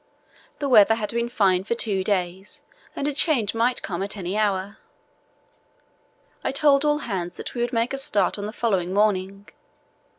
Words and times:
The 0.57 0.67
weather 0.67 0.95
had 0.95 1.11
been 1.13 1.29
fine 1.29 1.63
for 1.63 1.75
two 1.75 2.03
days 2.03 2.63
and 2.95 3.07
a 3.07 3.13
change 3.13 3.53
might 3.53 3.83
come 3.83 4.01
at 4.01 4.17
any 4.17 4.35
hour. 4.35 4.79
I 6.43 6.49
told 6.51 6.83
all 6.83 6.97
hands 7.05 7.37
that 7.37 7.53
we 7.53 7.61
would 7.61 7.71
make 7.71 7.93
a 7.93 7.99
start 7.99 8.39
early 8.39 8.45
on 8.45 8.47
the 8.47 8.53
following 8.57 8.95
morning. 8.95 9.47